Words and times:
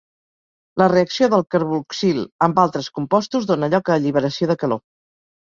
La 0.81 0.85
reacció 0.93 1.27
del 1.33 1.45
carboxil 1.55 2.23
amb 2.47 2.63
altres 2.63 2.89
compostos 2.97 3.47
dóna 3.53 3.71
lloc 3.75 3.93
a 3.93 4.01
alliberació 4.01 4.53
de 4.55 4.59
calor. 4.65 4.85